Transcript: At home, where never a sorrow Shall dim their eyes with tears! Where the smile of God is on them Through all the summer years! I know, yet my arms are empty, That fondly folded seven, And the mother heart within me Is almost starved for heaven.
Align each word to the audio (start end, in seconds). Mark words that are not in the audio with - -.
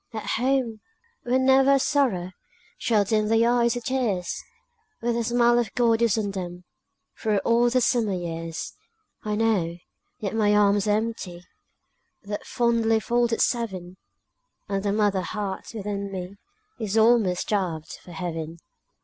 At 0.13 0.31
home, 0.41 0.79
where 1.21 1.37
never 1.37 1.73
a 1.73 1.79
sorrow 1.79 2.31
Shall 2.79 3.03
dim 3.03 3.27
their 3.27 3.51
eyes 3.53 3.75
with 3.75 3.83
tears! 3.83 4.41
Where 4.99 5.13
the 5.13 5.23
smile 5.23 5.59
of 5.59 5.71
God 5.75 6.01
is 6.01 6.17
on 6.17 6.31
them 6.31 6.63
Through 7.19 7.37
all 7.45 7.69
the 7.69 7.81
summer 7.81 8.13
years! 8.15 8.73
I 9.23 9.35
know, 9.35 9.77
yet 10.17 10.33
my 10.33 10.55
arms 10.55 10.87
are 10.87 10.97
empty, 10.97 11.45
That 12.23 12.47
fondly 12.47 12.99
folded 12.99 13.41
seven, 13.41 13.97
And 14.67 14.81
the 14.81 14.91
mother 14.91 15.21
heart 15.21 15.67
within 15.75 16.11
me 16.11 16.37
Is 16.79 16.97
almost 16.97 17.41
starved 17.41 17.99
for 18.01 18.11
heaven. 18.13 18.57